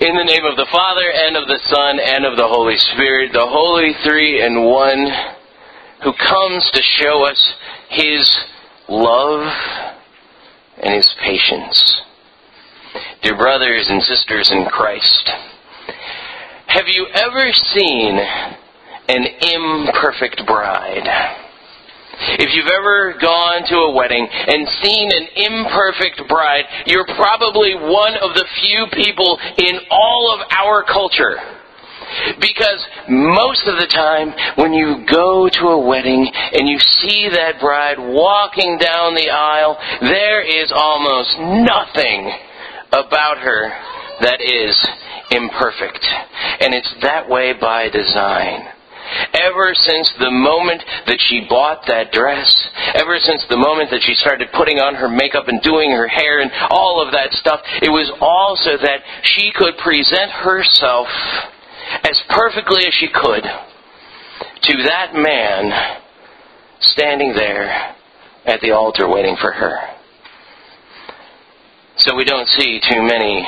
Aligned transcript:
In 0.00 0.16
the 0.16 0.24
name 0.24 0.44
of 0.44 0.56
the 0.56 0.66
Father, 0.72 1.08
and 1.08 1.36
of 1.36 1.46
the 1.46 1.60
Son, 1.66 2.00
and 2.00 2.24
of 2.26 2.36
the 2.36 2.48
Holy 2.48 2.76
Spirit, 2.76 3.32
the 3.32 3.46
Holy 3.46 3.92
Three 4.02 4.42
and 4.42 4.64
One, 4.66 5.06
who 6.02 6.12
comes 6.12 6.68
to 6.72 6.82
show 6.82 7.22
us 7.24 7.54
His 7.90 8.36
love 8.88 9.46
and 10.82 10.94
His 10.94 11.14
patience. 11.22 12.02
Dear 13.22 13.36
brothers 13.36 13.86
and 13.88 14.02
sisters 14.02 14.50
in 14.50 14.66
Christ, 14.66 15.30
have 16.66 16.88
you 16.88 17.06
ever 17.14 17.52
seen 17.52 18.18
an 19.08 19.26
imperfect 19.42 20.44
bride? 20.44 21.43
If 22.38 22.54
you've 22.54 22.70
ever 22.70 23.14
gone 23.20 23.66
to 23.68 23.76
a 23.76 23.94
wedding 23.94 24.26
and 24.26 24.68
seen 24.82 25.10
an 25.10 25.26
imperfect 25.36 26.28
bride, 26.28 26.64
you're 26.86 27.06
probably 27.16 27.74
one 27.74 28.14
of 28.14 28.34
the 28.34 28.46
few 28.60 28.86
people 28.92 29.38
in 29.58 29.80
all 29.90 30.34
of 30.34 30.46
our 30.50 30.84
culture. 30.84 31.36
Because 32.40 32.80
most 33.08 33.66
of 33.66 33.78
the 33.78 33.86
time, 33.86 34.32
when 34.56 34.72
you 34.72 35.04
go 35.10 35.48
to 35.48 35.64
a 35.68 35.86
wedding 35.86 36.30
and 36.52 36.68
you 36.68 36.78
see 36.78 37.28
that 37.32 37.60
bride 37.60 37.98
walking 37.98 38.78
down 38.78 39.14
the 39.14 39.30
aisle, 39.30 39.78
there 40.00 40.42
is 40.42 40.70
almost 40.74 41.38
nothing 41.38 42.30
about 42.92 43.38
her 43.38 43.68
that 44.20 44.40
is 44.40 44.76
imperfect. 45.30 46.06
And 46.60 46.74
it's 46.74 46.94
that 47.02 47.28
way 47.28 47.52
by 47.58 47.88
design. 47.88 48.73
Ever 49.34 49.74
since 49.74 50.12
the 50.18 50.30
moment 50.30 50.82
that 51.06 51.20
she 51.20 51.46
bought 51.48 51.86
that 51.86 52.12
dress, 52.12 52.68
ever 52.94 53.18
since 53.18 53.44
the 53.48 53.56
moment 53.56 53.90
that 53.90 54.02
she 54.02 54.14
started 54.14 54.48
putting 54.52 54.78
on 54.78 54.94
her 54.94 55.08
makeup 55.08 55.48
and 55.48 55.60
doing 55.62 55.90
her 55.90 56.08
hair 56.08 56.40
and 56.40 56.50
all 56.70 57.04
of 57.04 57.12
that 57.12 57.32
stuff, 57.32 57.60
it 57.82 57.90
was 57.90 58.10
all 58.20 58.56
so 58.56 58.76
that 58.76 59.00
she 59.22 59.52
could 59.54 59.76
present 59.78 60.30
herself 60.30 61.08
as 62.04 62.20
perfectly 62.30 62.86
as 62.86 62.94
she 62.94 63.08
could 63.08 63.44
to 64.62 64.82
that 64.84 65.14
man 65.14 66.00
standing 66.80 67.34
there 67.34 67.94
at 68.46 68.60
the 68.60 68.70
altar 68.70 69.08
waiting 69.08 69.36
for 69.40 69.52
her. 69.52 69.78
So 71.96 72.16
we 72.16 72.24
don't 72.24 72.48
see 72.48 72.80
too 72.80 73.02
many 73.02 73.46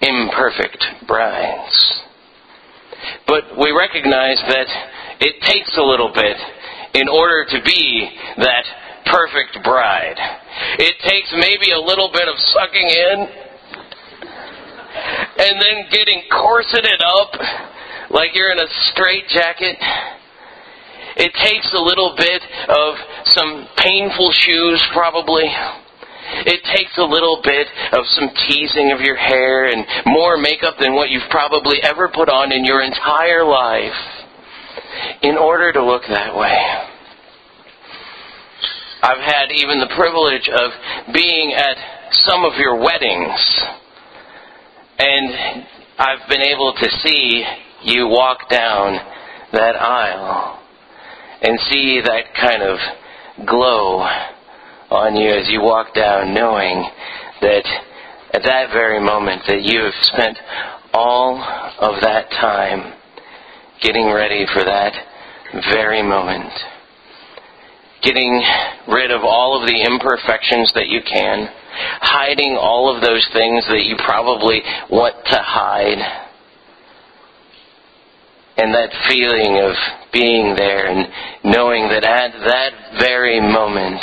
imperfect 0.00 0.84
brides. 1.06 2.02
We 3.60 3.72
recognize 3.72 4.40
that 4.48 4.68
it 5.20 5.36
takes 5.42 5.76
a 5.76 5.82
little 5.82 6.10
bit 6.14 6.36
in 6.94 7.08
order 7.08 7.44
to 7.44 7.62
be 7.62 8.08
that 8.38 8.64
perfect 9.04 9.62
bride. 9.62 10.16
It 10.78 10.96
takes 11.04 11.28
maybe 11.36 11.70
a 11.72 11.78
little 11.78 12.10
bit 12.10 12.26
of 12.26 12.36
sucking 12.56 12.88
in 12.88 13.28
and 15.44 15.60
then 15.60 15.92
getting 15.92 16.22
corseted 16.32 17.02
up 17.04 17.36
like 18.08 18.34
you're 18.34 18.50
in 18.50 18.60
a 18.60 18.68
straitjacket. 18.92 19.76
It 21.16 21.34
takes 21.44 21.70
a 21.74 21.82
little 21.82 22.14
bit 22.16 22.42
of 22.66 22.94
some 23.26 23.68
painful 23.76 24.32
shoes, 24.32 24.82
probably. 24.94 25.44
It 26.46 26.60
takes 26.76 26.96
a 26.98 27.04
little 27.04 27.40
bit 27.42 27.66
of 27.92 28.06
some 28.06 28.30
teasing 28.48 28.92
of 28.92 29.00
your 29.00 29.16
hair 29.16 29.68
and 29.68 29.84
more 30.06 30.36
makeup 30.36 30.76
than 30.78 30.94
what 30.94 31.10
you've 31.10 31.28
probably 31.30 31.82
ever 31.82 32.08
put 32.08 32.28
on 32.28 32.52
in 32.52 32.64
your 32.64 32.82
entire 32.82 33.44
life 33.44 34.26
in 35.22 35.36
order 35.36 35.72
to 35.72 35.84
look 35.84 36.02
that 36.08 36.36
way. 36.36 36.56
I've 39.02 39.18
had 39.18 39.50
even 39.54 39.80
the 39.80 39.92
privilege 39.96 40.48
of 40.48 40.70
being 41.14 41.54
at 41.54 41.76
some 42.12 42.44
of 42.44 42.52
your 42.58 42.76
weddings, 42.76 43.40
and 44.98 45.64
I've 45.98 46.28
been 46.28 46.42
able 46.42 46.74
to 46.74 46.88
see 47.02 47.44
you 47.82 48.08
walk 48.08 48.50
down 48.50 48.98
that 49.52 49.74
aisle 49.76 50.60
and 51.42 51.58
see 51.70 52.00
that 52.04 52.34
kind 52.34 52.62
of 52.62 52.78
glow 53.46 54.06
on 54.90 55.16
you 55.16 55.30
as 55.30 55.48
you 55.48 55.60
walk 55.60 55.94
down, 55.94 56.34
knowing 56.34 56.84
that 57.40 57.64
at 58.34 58.42
that 58.42 58.70
very 58.72 59.00
moment 59.00 59.42
that 59.46 59.62
you 59.62 59.80
have 59.82 59.94
spent 60.02 60.36
all 60.92 61.38
of 61.78 62.00
that 62.02 62.30
time 62.30 62.94
getting 63.80 64.12
ready 64.12 64.46
for 64.52 64.64
that 64.64 64.92
very 65.70 66.02
moment. 66.02 66.52
Getting 68.02 68.42
rid 68.88 69.10
of 69.10 69.22
all 69.24 69.60
of 69.60 69.68
the 69.68 69.82
imperfections 69.82 70.72
that 70.74 70.88
you 70.88 71.00
can, 71.02 71.48
hiding 72.00 72.56
all 72.56 72.94
of 72.94 73.02
those 73.02 73.26
things 73.32 73.66
that 73.68 73.84
you 73.84 73.96
probably 74.04 74.62
want 74.90 75.14
to 75.26 75.38
hide. 75.38 76.26
And 78.56 78.74
that 78.74 78.90
feeling 79.08 79.60
of 79.62 79.74
being 80.12 80.54
there 80.56 80.86
and 80.86 81.08
knowing 81.44 81.88
that 81.88 82.04
at 82.04 82.32
that 82.32 82.98
very 82.98 83.40
moment, 83.40 84.02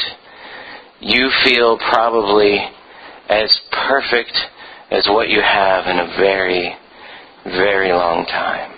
you 0.99 1.29
feel 1.43 1.77
probably 1.77 2.59
as 3.29 3.59
perfect 3.71 4.33
as 4.91 5.07
what 5.07 5.29
you 5.29 5.41
have 5.41 5.85
in 5.87 5.99
a 5.99 6.07
very, 6.17 6.75
very 7.45 7.91
long 7.91 8.25
time. 8.25 8.73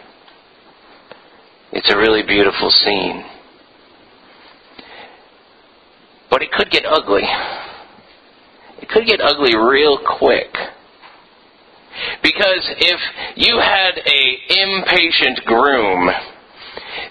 It's 1.71 1.91
a 1.91 1.97
really 1.97 2.23
beautiful 2.23 2.69
scene. 2.71 3.23
But 6.29 6.41
it 6.41 6.51
could 6.51 6.71
get 6.71 6.85
ugly. 6.85 7.23
It 8.81 8.89
could 8.89 9.05
get 9.05 9.21
ugly 9.21 9.55
real 9.55 9.99
quick. 10.17 10.51
Because 12.23 12.65
if 12.77 12.99
you 13.35 13.59
had 13.59 13.97
a 13.97 14.39
impatient 14.49 15.45
groom 15.45 16.09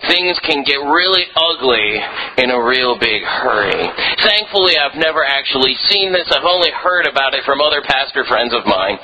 things 0.08 0.38
can 0.42 0.64
get 0.64 0.80
really 0.80 1.24
ugly 1.36 2.00
in 2.42 2.50
a 2.50 2.60
real 2.60 2.98
big 2.98 3.22
hurry. 3.22 3.86
Thankfully, 4.24 4.74
I've 4.76 4.96
never 4.96 5.24
actually 5.24 5.74
seen 5.88 6.12
this. 6.12 6.26
I've 6.32 6.48
only 6.48 6.70
heard 6.70 7.06
about 7.06 7.34
it 7.34 7.44
from 7.44 7.60
other 7.60 7.82
pastor 7.84 8.24
friends 8.24 8.54
of 8.54 8.66
mine. 8.66 8.98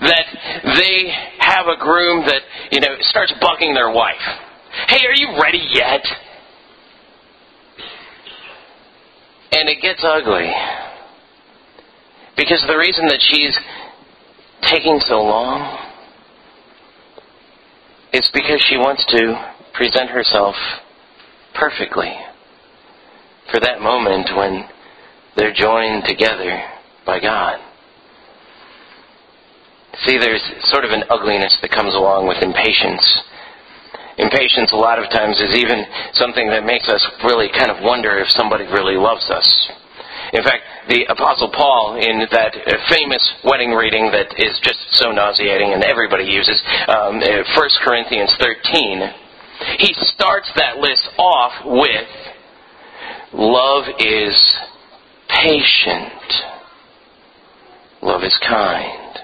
That 0.00 0.26
they 0.78 1.12
have 1.38 1.66
a 1.66 1.76
groom 1.76 2.24
that, 2.26 2.42
you 2.70 2.80
know, 2.80 2.96
starts 3.00 3.34
bucking 3.40 3.74
their 3.74 3.90
wife. 3.90 4.22
Hey, 4.88 5.04
are 5.06 5.14
you 5.14 5.36
ready 5.40 5.66
yet? 5.72 6.06
And 9.52 9.68
it 9.68 9.82
gets 9.82 10.04
ugly. 10.04 10.50
Because 12.36 12.64
the 12.66 12.78
reason 12.78 13.06
that 13.08 13.20
she's 13.20 13.58
taking 14.62 15.00
so 15.00 15.20
long 15.20 15.78
is 18.12 18.28
because 18.32 18.64
she 18.68 18.76
wants 18.76 19.04
to 19.06 19.54
present 19.74 20.10
herself 20.10 20.54
perfectly 21.54 22.12
for 23.50 23.60
that 23.60 23.80
moment 23.80 24.30
when 24.36 24.64
they're 25.36 25.52
joined 25.52 26.04
together 26.04 26.62
by 27.04 27.20
God. 27.20 27.58
See, 30.04 30.18
there's 30.18 30.42
sort 30.70 30.84
of 30.84 30.92
an 30.92 31.04
ugliness 31.10 31.56
that 31.60 31.70
comes 31.70 31.94
along 31.94 32.28
with 32.28 32.42
impatience. 32.42 33.04
Impatience, 34.18 34.72
a 34.72 34.76
lot 34.76 34.98
of 34.98 35.10
times, 35.10 35.38
is 35.40 35.56
even 35.56 35.84
something 36.14 36.48
that 36.48 36.64
makes 36.64 36.88
us 36.88 37.04
really 37.24 37.48
kind 37.48 37.70
of 37.70 37.82
wonder 37.82 38.18
if 38.18 38.28
somebody 38.30 38.64
really 38.64 38.96
loves 38.96 39.28
us. 39.30 39.48
In 40.32 40.42
fact, 40.44 40.62
the 40.88 41.04
Apostle 41.10 41.50
Paul, 41.50 41.96
in 41.98 42.22
that 42.30 42.54
famous 42.88 43.22
wedding 43.42 43.72
reading 43.72 44.10
that 44.12 44.30
is 44.38 44.58
just 44.62 44.78
so 44.92 45.10
nauseating 45.10 45.72
and 45.72 45.82
everybody 45.82 46.24
uses, 46.24 46.62
um, 46.86 47.18
1 47.20 47.44
Corinthians 47.82 48.30
13, 48.38 49.10
he 49.78 49.94
starts 49.94 50.50
that 50.56 50.78
list 50.78 51.08
off 51.18 51.52
with 51.64 52.08
love 53.32 53.84
is 53.98 54.54
patient, 55.28 56.32
love 58.02 58.22
is 58.22 58.38
kind. 58.48 59.18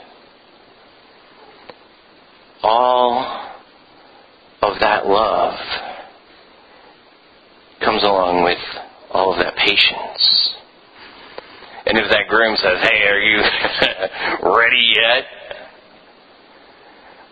All 2.62 3.52
of 4.62 4.80
that 4.80 5.06
love 5.06 5.54
comes 7.80 8.02
along 8.02 8.44
with 8.44 8.58
all 9.10 9.32
of 9.32 9.38
that 9.38 9.54
patience. 9.56 10.54
And 11.86 11.98
if 11.98 12.10
that 12.10 12.26
groom 12.28 12.56
says, 12.56 12.82
Hey, 12.82 13.06
are 13.06 13.20
you 13.20 13.38
ready 14.56 14.92
yet? 14.96 15.24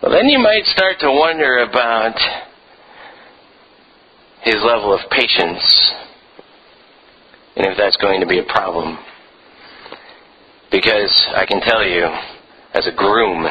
Well, 0.01 0.11
then 0.11 0.29
you 0.29 0.39
might 0.39 0.63
start 0.65 0.99
to 1.01 1.11
wonder 1.11 1.57
about 1.57 2.15
his 4.45 4.55
level 4.63 4.93
of 4.93 5.01
patience 5.09 5.91
and 7.55 7.65
if 7.65 7.77
that's 7.77 7.97
going 7.97 8.19
to 8.19 8.27
be 8.27 8.39
a 8.39 8.43
problem. 8.43 8.97
Because 10.71 11.27
I 11.35 11.45
can 11.45 11.61
tell 11.61 11.85
you, 11.85 12.05
as 12.73 12.85
a 12.85 12.91
groom, 12.95 13.45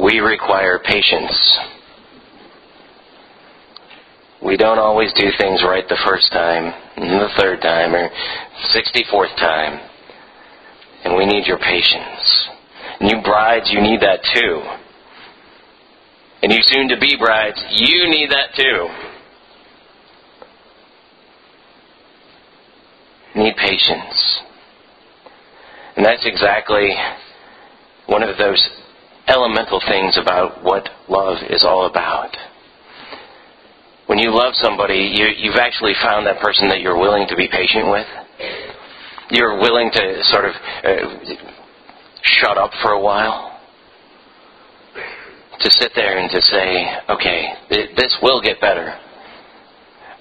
we 0.00 0.20
require 0.20 0.78
patience. 0.78 1.58
We 4.42 4.56
don't 4.56 4.78
always 4.78 5.12
do 5.14 5.28
things 5.36 5.62
right 5.62 5.84
the 5.88 5.98
first 6.06 6.32
time, 6.32 6.72
and 6.96 7.20
the 7.20 7.28
third 7.36 7.60
time, 7.60 7.94
or 7.94 8.08
64th 8.74 9.36
time. 9.36 9.80
And 11.04 11.16
we 11.16 11.26
need 11.26 11.46
your 11.46 11.58
patience. 11.58 12.48
And 13.00 13.10
you 13.10 13.20
brides, 13.22 13.68
you 13.70 13.80
need 13.80 14.00
that 14.00 14.20
too. 14.34 14.62
And 16.42 16.52
you 16.52 16.60
soon 16.62 16.88
to 16.88 16.98
be 16.98 17.16
brides, 17.18 17.62
you 17.72 18.08
need 18.08 18.30
that 18.30 18.54
too. 18.56 18.88
Need 23.38 23.54
patience. 23.56 24.40
And 25.96 26.04
that's 26.04 26.26
exactly 26.26 26.90
one 28.06 28.24
of 28.24 28.36
those 28.36 28.68
elemental 29.28 29.80
things 29.86 30.18
about 30.20 30.64
what 30.64 30.88
love 31.08 31.38
is 31.48 31.62
all 31.62 31.86
about. 31.86 32.36
When 34.06 34.18
you 34.18 34.34
love 34.34 34.54
somebody, 34.54 35.12
you, 35.14 35.26
you've 35.38 35.60
actually 35.60 35.92
found 36.02 36.26
that 36.26 36.40
person 36.40 36.68
that 36.70 36.80
you're 36.80 36.98
willing 36.98 37.28
to 37.28 37.36
be 37.36 37.46
patient 37.46 37.88
with. 37.88 38.06
You're 39.30 39.60
willing 39.60 39.90
to 39.92 40.24
sort 40.24 40.46
of 40.46 40.54
uh, 40.82 41.34
shut 42.22 42.58
up 42.58 42.72
for 42.82 42.90
a 42.90 43.00
while. 43.00 43.60
To 45.60 45.70
sit 45.70 45.92
there 45.94 46.18
and 46.18 46.28
to 46.30 46.42
say, 46.42 46.96
okay, 47.08 47.54
th- 47.68 47.96
this 47.96 48.16
will 48.20 48.40
get 48.40 48.60
better. 48.60 48.98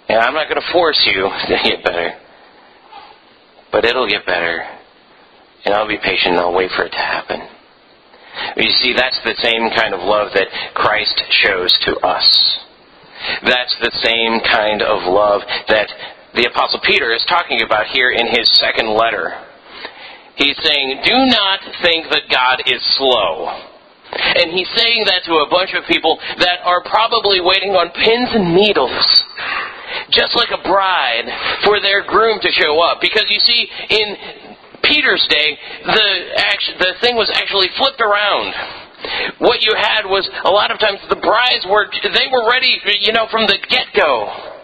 And 0.10 0.20
I'm 0.20 0.36
not 0.36 0.50
going 0.50 0.62
to 0.62 0.72
force 0.72 1.02
you 1.06 1.24
to 1.24 1.58
get 1.64 1.84
better. 1.84 2.27
But 3.78 3.86
it'll 3.86 4.10
get 4.10 4.26
better. 4.26 4.66
And 5.64 5.76
I'll 5.76 5.88
be 5.88 6.02
patient 6.02 6.34
and 6.34 6.40
I'll 6.40 6.58
wait 6.58 6.72
for 6.76 6.86
it 6.86 6.90
to 6.90 6.98
happen. 6.98 7.46
You 8.58 8.74
see, 8.82 8.98
that's 8.98 9.22
the 9.22 9.38
same 9.38 9.70
kind 9.70 9.94
of 9.94 10.02
love 10.02 10.34
that 10.34 10.50
Christ 10.74 11.22
shows 11.30 11.70
to 11.86 11.94
us. 12.02 12.26
That's 13.46 13.78
the 13.78 13.94
same 14.02 14.42
kind 14.50 14.82
of 14.82 15.06
love 15.06 15.42
that 15.70 15.94
the 16.34 16.50
Apostle 16.50 16.82
Peter 16.90 17.14
is 17.14 17.24
talking 17.30 17.62
about 17.62 17.86
here 17.94 18.10
in 18.10 18.26
his 18.26 18.50
second 18.58 18.90
letter. 18.90 19.46
He's 20.38 20.58
saying, 20.58 21.02
Do 21.06 21.14
not 21.30 21.60
think 21.86 22.10
that 22.10 22.34
God 22.34 22.66
is 22.66 22.82
slow. 22.98 23.62
And 24.10 24.58
he's 24.58 24.70
saying 24.74 25.06
that 25.06 25.22
to 25.26 25.46
a 25.46 25.50
bunch 25.52 25.78
of 25.78 25.86
people 25.86 26.18
that 26.40 26.66
are 26.66 26.82
probably 26.82 27.42
waiting 27.42 27.78
on 27.78 27.94
pins 27.94 28.30
and 28.34 28.56
needles, 28.56 29.24
just 30.18 30.36
like 30.36 30.50
a 30.50 30.62
bride, 30.66 31.30
for 31.64 31.80
their 31.80 32.04
groom 32.04 32.42
to 32.42 32.52
show 32.52 32.82
up. 32.82 32.98
Because 33.00 33.30
you 33.30 33.40
see, 33.40 33.70
in 33.90 34.18
Peter's 34.84 35.26
day, 35.30 35.58
the, 35.86 36.10
the 36.80 36.92
thing 37.02 37.16
was 37.16 37.30
actually 37.30 37.70
flipped 37.78 38.02
around. 38.02 38.54
What 39.38 39.62
you 39.62 39.78
had 39.78 40.10
was 40.10 40.28
a 40.44 40.50
lot 40.50 40.72
of 40.72 40.80
times 40.80 41.00
the 41.08 41.22
brides 41.22 41.66
were 41.70 41.86
they 42.02 42.28
were 42.34 42.50
ready 42.50 42.82
you 43.02 43.14
know 43.14 43.28
from 43.30 43.46
the 43.46 43.58
get 43.70 43.94
go 43.96 44.58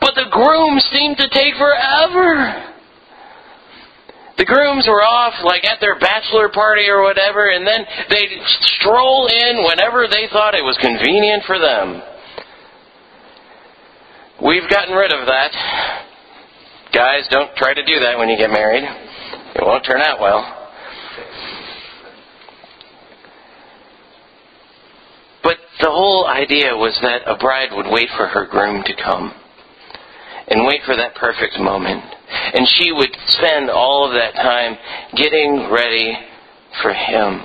but 0.00 0.14
the 0.14 0.30
grooms 0.30 0.84
seemed 0.94 1.16
to 1.16 1.28
take 1.28 1.54
forever. 1.56 2.72
The 4.38 4.44
grooms 4.44 4.86
were 4.86 5.02
off 5.02 5.34
like 5.42 5.64
at 5.64 5.80
their 5.80 5.98
bachelor 5.98 6.48
party 6.48 6.88
or 6.88 7.02
whatever 7.02 7.48
and 7.48 7.66
then 7.66 7.84
they'd 8.08 8.38
stroll 8.78 9.26
in 9.26 9.64
whenever 9.64 10.06
they 10.08 10.28
thought 10.30 10.54
it 10.54 10.62
was 10.62 10.78
convenient 10.80 11.42
for 11.44 11.58
them 11.58 12.02
we've 14.42 14.68
gotten 14.68 14.94
rid 14.94 15.12
of 15.12 15.26
that 15.26 15.52
guys 16.92 17.26
don't 17.30 17.54
try 17.56 17.74
to 17.74 17.84
do 17.84 18.00
that 18.00 18.18
when 18.18 18.28
you 18.28 18.36
get 18.36 18.50
married 18.50 18.84
it 18.84 19.62
won't 19.62 19.84
turn 19.84 20.00
out 20.00 20.20
well 20.20 20.66
But 25.42 25.58
The 25.80 25.90
whole 25.90 26.26
idea 26.26 26.74
was 26.74 26.98
that 27.02 27.22
a 27.26 27.36
bride 27.36 27.68
would 27.72 27.86
wait 27.86 28.08
for 28.16 28.26
her 28.26 28.46
groom 28.46 28.82
to 28.82 28.96
come 28.96 29.32
and 30.48 30.66
wait 30.66 30.80
for 30.84 30.96
that 30.96 31.14
perfect 31.14 31.58
moment. 31.60 32.02
And 32.54 32.66
she 32.68 32.90
would 32.92 33.14
spend 33.28 33.70
all 33.70 34.06
of 34.06 34.12
that 34.14 34.34
time 34.34 34.76
getting 35.14 35.70
ready 35.70 36.18
for 36.82 36.92
him, 36.92 37.42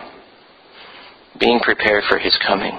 being 1.39 1.59
prepared 1.59 2.03
for 2.09 2.17
his 2.17 2.35
coming. 2.47 2.73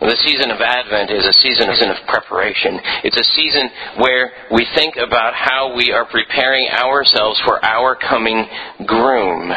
The 0.00 0.16
season 0.24 0.52
of 0.52 0.60
Advent 0.60 1.10
is 1.10 1.26
a 1.26 1.32
season 1.32 1.68
of 1.68 1.96
preparation. 2.06 2.78
It's 3.02 3.18
a 3.18 3.24
season 3.34 3.68
where 3.98 4.30
we 4.52 4.64
think 4.76 4.94
about 4.96 5.34
how 5.34 5.74
we 5.74 5.90
are 5.90 6.06
preparing 6.06 6.68
ourselves 6.68 7.40
for 7.44 7.62
our 7.64 7.96
coming 7.96 8.46
groom, 8.86 9.52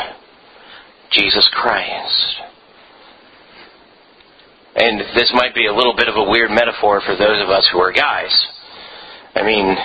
Jesus 1.12 1.48
Christ. 1.54 2.42
And 4.76 5.02
this 5.16 5.32
might 5.36 5.54
be 5.54 5.68
a 5.68 5.74
little 5.74 5.96
bit 5.96 6.08
of 6.08 6.16
a 6.16 6.30
weird 6.30 6.50
metaphor 6.50 7.02
for 7.02 7.16
those 7.16 7.42
of 7.44 7.50
us 7.50 7.70
who 7.72 7.80
are 7.80 7.92
guys. 7.92 8.34
I 9.36 9.44
mean, 9.44 9.78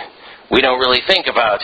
we 0.50 0.62
don't 0.62 0.80
really 0.80 1.02
think 1.06 1.26
about 1.26 1.60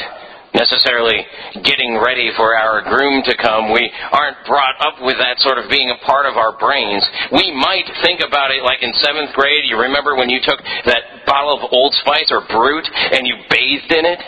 necessarily 0.62 1.26
getting 1.66 1.98
ready 1.98 2.30
for 2.38 2.54
our 2.54 2.86
groom 2.86 3.22
to 3.26 3.34
come. 3.34 3.74
We 3.74 3.90
aren't 4.14 4.38
brought 4.46 4.78
up 4.78 5.02
with 5.02 5.18
that 5.18 5.42
sort 5.42 5.58
of 5.58 5.66
being 5.66 5.90
a 5.90 5.98
part 6.06 6.26
of 6.26 6.38
our 6.38 6.54
brains. 6.58 7.02
We 7.34 7.50
might 7.50 7.90
think 8.06 8.22
about 8.22 8.54
it 8.54 8.62
like 8.62 8.82
in 8.82 8.94
seventh 9.02 9.34
grade. 9.34 9.66
You 9.66 9.82
remember 9.82 10.14
when 10.14 10.30
you 10.30 10.38
took 10.38 10.62
that 10.86 11.26
bottle 11.26 11.58
of 11.58 11.72
Old 11.72 11.92
Spice 11.98 12.30
or 12.30 12.46
Brut 12.46 12.86
and 12.86 13.26
you 13.26 13.34
bathed 13.50 13.90
in 13.90 14.06
it? 14.06 14.22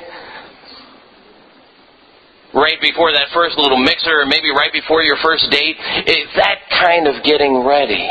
Right 2.55 2.79
before 2.81 3.11
that 3.11 3.35
first 3.35 3.59
little 3.59 3.79
mixer, 3.79 4.23
or 4.23 4.27
maybe 4.27 4.51
right 4.55 4.73
before 4.73 5.03
your 5.03 5.17
first 5.23 5.51
date. 5.51 5.75
It's 6.07 6.35
that 6.37 6.63
kind 6.71 7.09
of 7.09 7.25
getting 7.25 7.67
ready 7.67 8.07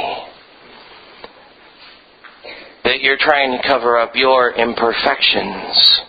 that 2.84 3.00
you're 3.00 3.18
trying 3.18 3.56
to 3.56 3.66
cover 3.66 3.98
up 3.98 4.12
your 4.16 4.52
imperfections. 4.52 6.04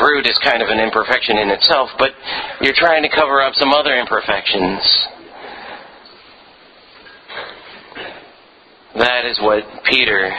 Which 0.00 0.06
Brut 0.06 0.26
is 0.26 0.38
kind 0.38 0.62
of 0.62 0.68
an 0.68 0.78
imperfection 0.78 1.36
in 1.38 1.50
itself, 1.50 1.90
but 1.98 2.10
you're 2.60 2.74
trying 2.74 3.02
to 3.02 3.08
cover 3.08 3.42
up 3.42 3.54
some 3.54 3.72
other 3.72 3.98
imperfections. 3.98 4.80
That 8.96 9.26
is 9.26 9.38
what 9.40 9.64
Peter 9.84 10.34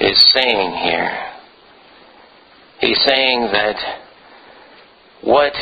is 0.00 0.18
saying 0.32 0.72
here. 0.76 1.32
He's 2.80 3.00
saying 3.04 3.48
that 3.52 4.00
what 5.22 5.52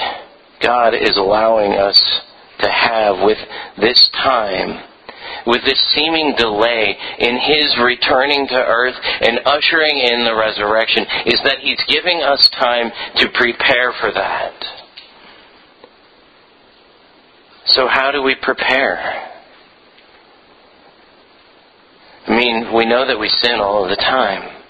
God 0.61 0.95
is 0.95 1.17
allowing 1.17 1.73
us 1.73 2.01
to 2.61 2.71
have 2.71 3.25
with 3.25 3.39
this 3.79 4.09
time 4.09 4.83
with 5.47 5.65
this 5.65 5.81
seeming 5.95 6.35
delay 6.37 6.97
in 7.19 7.39
his 7.39 7.77
returning 7.79 8.47
to 8.49 8.55
earth 8.55 8.97
and 9.21 9.41
ushering 9.45 9.99
in 9.99 10.25
the 10.25 10.35
resurrection 10.35 11.05
is 11.27 11.41
that 11.43 11.59
he's 11.59 11.83
giving 11.89 12.23
us 12.23 12.49
time 12.49 12.91
to 13.17 13.29
prepare 13.31 13.93
for 13.93 14.13
that. 14.13 14.55
So, 17.67 17.89
how 17.89 18.13
do 18.13 18.23
we 18.23 18.37
prepare? 18.37 19.33
I 22.27 22.37
mean, 22.37 22.73
we 22.73 22.85
know 22.85 23.07
that 23.07 23.19
we 23.19 23.29
sin 23.29 23.61
all 23.61 23.85
of 23.85 23.91
the 23.91 23.97
time. 23.97 24.63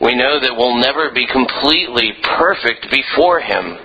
We 0.00 0.14
know 0.14 0.40
that 0.40 0.56
we'll 0.56 0.76
never 0.76 1.10
be 1.10 1.26
completely 1.26 2.12
perfect 2.22 2.90
before 2.90 3.40
Him. 3.40 3.78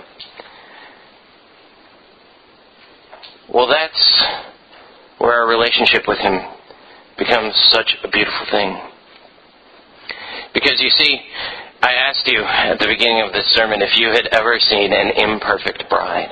Well, 3.48 3.66
that's 3.66 4.24
where 5.18 5.42
our 5.42 5.48
relationship 5.48 6.04
with 6.06 6.18
Him 6.18 6.40
becomes 7.18 7.54
such 7.68 7.96
a 8.04 8.08
beautiful 8.08 8.46
thing. 8.50 8.78
Because 10.54 10.80
you 10.80 10.90
see, 10.90 11.20
I 11.82 11.92
asked 11.92 12.26
you 12.26 12.42
at 12.42 12.78
the 12.78 12.86
beginning 12.86 13.22
of 13.26 13.32
this 13.32 13.46
sermon 13.54 13.82
if 13.82 13.98
you 13.98 14.08
had 14.08 14.26
ever 14.32 14.58
seen 14.58 14.92
an 14.92 15.10
imperfect 15.14 15.88
bride. 15.90 16.30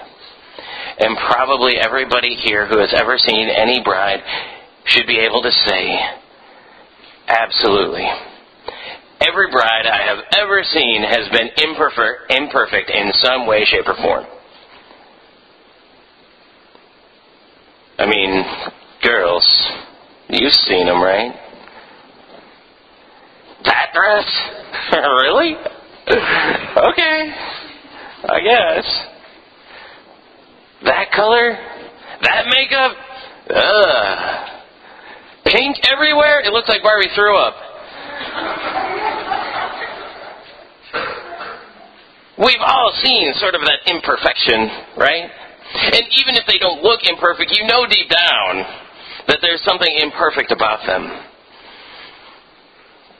And 0.99 1.16
probably 1.28 1.76
everybody 1.76 2.35
here 2.43 2.66
who 2.66 2.78
has 2.78 2.95
ever 2.97 3.19
seen 3.19 3.49
any 3.49 3.83
bride 3.85 4.23
should 4.87 5.07
be 5.07 5.19
able 5.19 5.43
to 5.43 5.50
say, 5.66 5.99
absolutely. 7.28 8.07
Every 9.21 9.50
bride 9.50 9.87
I 9.87 10.07
have 10.07 10.25
ever 10.38 10.62
seen 10.62 11.02
has 11.02 11.28
been 11.31 11.50
imperfect, 11.59 12.90
in 12.90 13.12
some 13.23 13.47
way, 13.47 13.64
shape, 13.64 13.87
or 13.87 13.97
form. 13.97 14.25
I 17.99 18.07
mean, 18.07 18.45
girls, 19.03 19.47
you've 20.29 20.53
seen 20.53 20.87
them, 20.87 21.00
right? 21.03 21.33
That 23.65 23.88
dress? 23.95 24.26
really? 24.93 25.55
okay. 26.07 27.33
I 28.29 28.41
guess. 28.43 29.07
That 30.85 31.11
color? 31.12 31.57
That 32.23 32.47
makeup? 32.49 32.97
Ugh. 33.49 34.49
Pink 35.47 35.76
everywhere? 35.91 36.41
It 36.41 36.53
looks 36.53 36.69
like 36.69 36.83
Barbie 36.83 37.09
threw 37.15 37.37
up. 37.38 37.55
We've 42.38 42.61
all 42.61 42.93
seen 43.03 43.33
sort 43.37 43.55
of 43.55 43.62
that 43.62 43.81
imperfection, 43.87 44.69
right? 44.99 45.31
And 45.75 46.04
even 46.20 46.35
if 46.35 46.46
they 46.46 46.58
don't 46.58 46.82
look 46.82 47.00
imperfect, 47.04 47.56
you 47.56 47.66
know 47.66 47.87
deep 47.87 48.08
down 48.08 48.64
that 49.28 49.38
there's 49.42 49.62
something 49.64 49.90
imperfect 50.00 50.52
about 50.52 50.87
them. 50.87 51.25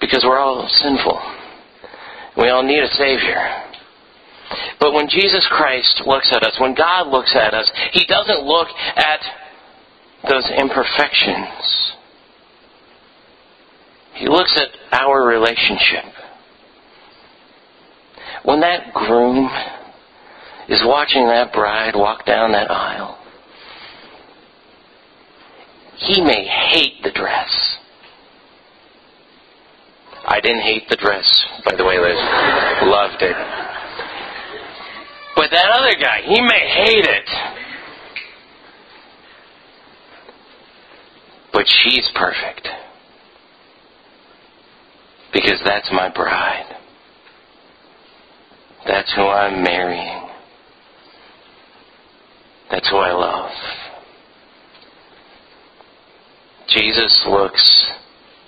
Because 0.01 0.25
we're 0.25 0.39
all 0.39 0.69
sinful. 0.69 1.21
We 2.37 2.49
all 2.49 2.63
need 2.63 2.83
a 2.83 2.91
Savior. 2.95 3.67
But 4.79 4.93
when 4.93 5.09
Jesus 5.09 5.47
Christ 5.51 6.03
looks 6.07 6.31
at 6.33 6.43
us, 6.43 6.55
when 6.61 6.75
God 6.75 7.09
looks 7.09 7.35
at 7.35 7.55
us, 7.55 7.71
He 7.93 8.05
doesn't 8.05 8.45
look 8.45 8.69
at 8.97 9.21
those 10.29 10.49
imperfections. 10.57 11.93
He 14.15 14.29
looks 14.29 14.57
at 14.57 14.69
our 14.93 15.27
relationship. 15.27 16.05
When 18.45 18.61
that 18.61 18.93
groom 18.95 19.51
is 20.69 20.83
watching 20.85 21.27
that 21.29 21.53
bride 21.53 21.95
walk 21.95 22.27
down 22.27 22.53
that 22.53 22.71
aisle, 22.71 23.19
he 25.97 26.21
may 26.21 26.47
hate 26.47 27.03
the 27.03 27.11
dress. 27.13 27.79
I 30.29 30.41
didn't 30.41 30.63
hate 30.63 30.89
the 30.89 30.97
dress, 30.97 31.47
by 31.65 31.77
the 31.77 31.85
way, 31.85 31.99
Liz. 31.99 32.17
Loved 32.83 33.23
it. 33.23 33.37
But 35.37 35.51
that 35.53 35.71
other 35.71 35.95
guy, 36.01 36.23
he 36.25 36.41
may 36.41 36.69
hate 36.69 37.05
it. 37.05 37.31
But 41.53 41.67
she's 41.69 42.11
perfect. 42.15 42.69
Because 45.33 45.61
that's 45.65 45.89
my 45.93 46.11
bride. 46.13 46.77
That's 48.87 49.13
who 49.15 49.23
I'm 49.23 49.63
marrying. 49.63 50.26
That's 52.71 52.89
who 52.89 52.97
I 52.97 53.13
love. 53.13 53.53
Jesus 56.69 57.25
looks 57.29 57.87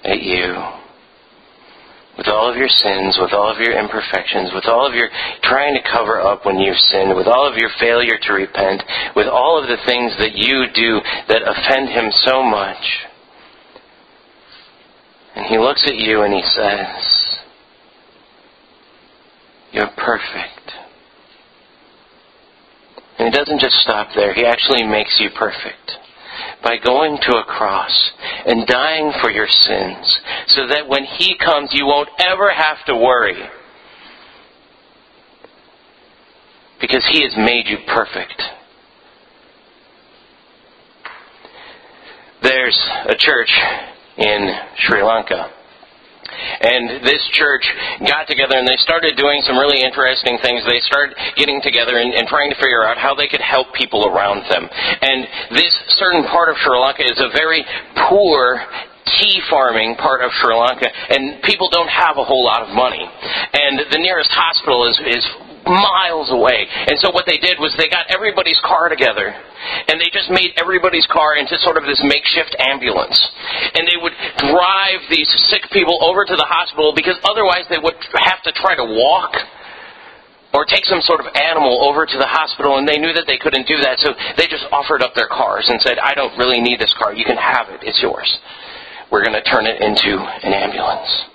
at 0.05 0.23
you 0.23 0.55
with 2.19 2.27
all 2.27 2.51
of 2.51 2.57
your 2.57 2.69
sins, 2.69 3.17
with 3.21 3.33
all 3.33 3.49
of 3.49 3.61
your 3.61 3.79
imperfections, 3.79 4.51
with 4.53 4.67
all 4.67 4.85
of 4.85 4.93
your 4.93 5.09
trying 5.45 5.75
to 5.75 5.91
cover 5.91 6.21
up 6.21 6.45
when 6.45 6.59
you've 6.59 6.79
sinned, 6.91 7.17
with 7.17 7.29
all 7.29 7.47
of 7.51 7.57
your 7.57 7.71
failure 7.79 8.19
to 8.21 8.33
repent, 8.33 8.83
with 9.15 9.29
all 9.29 9.63
of 9.63 9.69
the 9.69 9.79
things 9.87 10.13
that 10.19 10.35
you 10.35 10.67
do 10.75 11.01
that 11.29 11.43
offend 11.47 11.89
Him 11.89 12.11
so 12.27 12.43
much. 12.43 13.07
And 15.37 15.47
He 15.47 15.59
looks 15.59 15.85
at 15.87 15.95
you 15.95 16.23
and 16.23 16.35
He 16.35 16.43
says, 16.43 17.39
You're 19.71 19.91
perfect. 19.97 20.58
And 23.19 23.27
He 23.27 23.37
doesn't 23.37 23.61
just 23.61 23.77
stop 23.81 24.09
there, 24.15 24.33
He 24.35 24.45
actually 24.45 24.85
makes 24.85 25.19
you 25.21 25.31
perfect 25.31 25.93
by 26.63 26.77
going 26.79 27.19
to 27.23 27.37
a 27.37 27.45
cross 27.45 28.11
and 28.47 28.67
dying 28.67 29.13
for 29.21 29.31
your 29.31 29.49
sins 29.49 30.21
so 30.49 30.67
that 30.69 30.89
when 30.89 31.05
He 31.05 31.37
comes, 31.37 31.71
you 31.73 31.87
won't 31.87 32.09
ever 32.19 32.51
have 32.51 32.85
to 32.87 32.97
worry. 32.97 33.49
Because 36.81 37.05
He 37.11 37.23
has 37.23 37.37
made 37.37 37.67
you 37.67 37.79
perfect. 37.87 38.43
There's 42.43 42.79
a 43.07 43.17
church 43.17 43.51
in 44.17 44.51
Sri 44.77 45.03
Lanka 45.03 45.53
and 46.31 47.05
this 47.05 47.23
church 47.33 47.65
got 48.07 48.27
together 48.27 48.57
and 48.57 48.67
they 48.67 48.77
started 48.79 49.17
doing 49.17 49.43
some 49.47 49.59
really 49.59 49.83
interesting 49.83 50.39
things. 50.43 50.63
They 50.67 50.81
started 50.81 51.17
getting 51.37 51.61
together 51.63 51.99
and, 51.99 52.15
and, 52.15 52.29
trying 52.29 52.51
to 52.51 52.57
figure 52.57 52.85
out 52.85 52.99
how 52.99 53.15
they 53.15 53.27
could 53.27 53.41
help 53.41 53.73
people 53.73 54.05
around 54.05 54.45
them. 54.51 54.69
And 54.69 55.27
this 55.57 55.73
certain 55.97 56.25
part 56.29 56.51
of 56.51 56.57
Sri 56.61 56.77
Lanka 56.77 57.03
is 57.05 57.19
a 57.19 57.33
very 57.33 57.65
poor 58.09 58.61
tea 59.17 59.41
farming 59.49 59.97
part 59.97 60.21
of 60.21 60.31
Sri 60.43 60.55
Lanka, 60.55 60.87
and 60.87 61.43
people 61.43 61.71
don't 61.71 61.89
have 61.89 62.19
a 62.19 62.25
whole 62.25 62.45
lot 62.45 62.63
of 62.63 62.75
money. 62.75 63.01
And 63.01 63.81
the 63.91 63.99
nearest 63.99 64.31
hospital 64.31 64.87
is, 64.89 65.01
is 65.07 65.25
miles 65.69 66.33
away. 66.33 66.67
And 66.89 66.99
so 66.99 67.13
what 67.13 67.27
they 67.29 67.39
did 67.39 67.61
was 67.61 67.75
they 67.77 67.89
got 67.89 68.09
everybody's 68.09 68.59
car 68.65 68.89
together 68.89 69.37
and 69.89 70.01
they 70.01 70.11
just 70.13 70.31
made 70.31 70.57
everybody's 70.57 71.07
car 71.07 71.37
into 71.37 71.57
sort 71.61 71.77
of 71.77 71.85
this 71.85 72.01
makeshift 72.03 72.57
ambulance. 72.59 73.17
And 73.77 73.87
they 73.87 74.01
would 74.01 74.17
drive 74.41 75.01
these 75.13 75.29
sick 75.53 75.69
people 75.73 76.01
over 76.03 76.25
to 76.25 76.37
the 76.37 76.49
hospital 76.49 76.93
because 76.97 77.17
otherwise 77.25 77.69
they 77.69 77.79
would 77.79 77.97
have 78.25 78.43
to 78.45 78.53
try 78.53 78.75
to 78.75 78.85
walk 78.85 79.37
or 80.55 80.65
take 80.65 80.85
some 80.87 81.01
sort 81.03 81.21
of 81.21 81.27
animal 81.37 81.85
over 81.85 82.07
to 82.07 82.17
the 82.17 82.27
hospital 82.27 82.79
and 82.79 82.89
they 82.89 82.97
knew 82.97 83.13
that 83.13 83.25
they 83.27 83.37
couldn't 83.37 83.69
do 83.69 83.77
that 83.85 84.01
so 84.01 84.15
they 84.37 84.49
just 84.49 84.65
offered 84.73 85.03
up 85.03 85.13
their 85.15 85.29
cars 85.29 85.69
and 85.69 85.81
said 85.83 85.99
i 86.01 86.15
don't 86.15 86.37
really 86.39 86.61
need 86.61 86.81
this 86.81 86.95
car 86.97 87.13
you 87.13 87.25
can 87.25 87.37
have 87.37 87.69
it 87.69 87.81
it's 87.85 88.01
yours 88.01 88.39
we're 89.13 89.23
going 89.23 89.37
to 89.37 89.45
turn 89.45 89.67
it 89.67 89.81
into 89.81 90.17
an 90.17 90.53
ambulance 90.57 91.29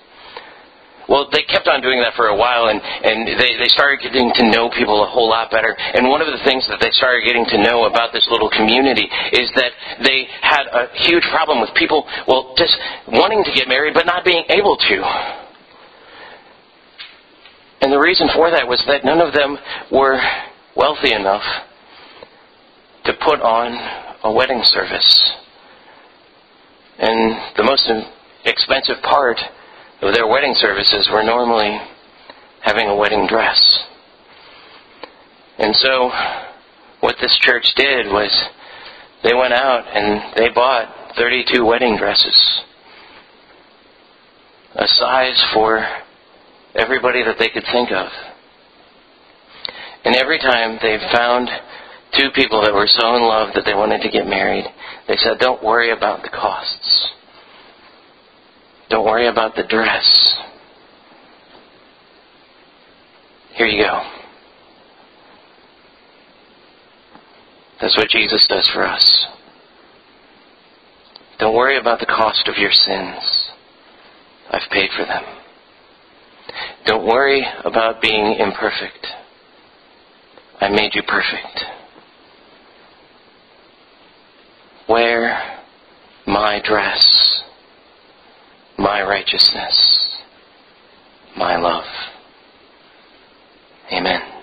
well, 1.08 1.28
they 1.30 1.42
kept 1.42 1.68
on 1.68 1.82
doing 1.82 2.00
that 2.00 2.14
for 2.14 2.28
a 2.28 2.36
while, 2.36 2.68
and, 2.68 2.80
and 2.80 3.28
they, 3.28 3.56
they 3.60 3.68
started 3.68 4.00
getting 4.00 4.32
to 4.34 4.44
know 4.50 4.70
people 4.70 5.04
a 5.04 5.06
whole 5.06 5.28
lot 5.28 5.50
better. 5.50 5.76
And 5.76 6.08
one 6.08 6.22
of 6.22 6.28
the 6.28 6.42
things 6.44 6.66
that 6.68 6.80
they 6.80 6.90
started 6.92 7.24
getting 7.24 7.44
to 7.44 7.58
know 7.62 7.84
about 7.84 8.12
this 8.12 8.26
little 8.30 8.48
community 8.48 9.08
is 9.32 9.50
that 9.56 9.72
they 10.02 10.26
had 10.40 10.64
a 10.72 10.88
huge 11.04 11.24
problem 11.30 11.60
with 11.60 11.70
people, 11.74 12.06
well, 12.26 12.54
just 12.56 12.76
wanting 13.08 13.44
to 13.44 13.52
get 13.52 13.68
married 13.68 13.92
but 13.92 14.06
not 14.06 14.24
being 14.24 14.44
able 14.48 14.76
to. 14.76 14.96
And 17.82 17.92
the 17.92 18.00
reason 18.00 18.28
for 18.34 18.50
that 18.50 18.66
was 18.66 18.82
that 18.86 19.04
none 19.04 19.20
of 19.20 19.34
them 19.34 19.58
were 19.92 20.18
wealthy 20.74 21.12
enough 21.12 21.44
to 23.04 23.12
put 23.20 23.40
on 23.40 23.76
a 24.24 24.32
wedding 24.32 24.62
service. 24.64 25.32
And 26.98 27.36
the 27.56 27.62
most 27.62 27.90
expensive 28.46 29.02
part 29.02 29.38
their 30.12 30.26
wedding 30.26 30.54
services 30.56 31.08
were 31.12 31.22
normally 31.22 31.80
having 32.60 32.88
a 32.88 32.96
wedding 32.96 33.26
dress. 33.26 33.60
And 35.58 35.74
so, 35.76 36.10
what 37.00 37.16
this 37.20 37.36
church 37.40 37.66
did 37.76 38.06
was 38.06 38.30
they 39.22 39.34
went 39.34 39.52
out 39.52 39.86
and 39.86 40.36
they 40.36 40.48
bought 40.48 41.16
32 41.16 41.64
wedding 41.64 41.96
dresses. 41.96 42.62
A 44.74 44.86
size 44.86 45.42
for 45.52 45.86
everybody 46.74 47.22
that 47.22 47.36
they 47.38 47.48
could 47.48 47.64
think 47.70 47.90
of. 47.92 48.08
And 50.04 50.16
every 50.16 50.38
time 50.38 50.78
they 50.82 50.98
found 51.12 51.48
two 52.18 52.30
people 52.34 52.62
that 52.62 52.74
were 52.74 52.88
so 52.88 53.16
in 53.16 53.22
love 53.22 53.54
that 53.54 53.64
they 53.64 53.74
wanted 53.74 54.02
to 54.02 54.10
get 54.10 54.26
married, 54.26 54.64
they 55.08 55.16
said, 55.16 55.38
Don't 55.38 55.62
worry 55.62 55.90
about 55.90 56.22
the 56.22 56.28
costs. 56.28 57.10
Don't 58.90 59.04
worry 59.04 59.28
about 59.28 59.56
the 59.56 59.64
dress. 59.64 60.34
Here 63.54 63.66
you 63.66 63.82
go. 63.82 64.02
That's 67.80 67.96
what 67.96 68.08
Jesus 68.08 68.46
does 68.48 68.68
for 68.68 68.84
us. 68.86 69.26
Don't 71.38 71.54
worry 71.54 71.78
about 71.78 72.00
the 72.00 72.06
cost 72.06 72.48
of 72.48 72.56
your 72.56 72.72
sins. 72.72 73.50
I've 74.50 74.70
paid 74.70 74.90
for 74.96 75.04
them. 75.04 75.24
Don't 76.86 77.06
worry 77.06 77.44
about 77.64 78.00
being 78.00 78.36
imperfect. 78.38 79.06
I 80.60 80.68
made 80.68 80.94
you 80.94 81.02
perfect. 81.02 81.64
Wear 84.88 85.60
my 86.26 86.60
dress 86.64 87.33
my 88.78 89.02
righteousness, 89.02 89.76
my 91.36 91.56
love. 91.56 91.84
Amen. 93.92 94.33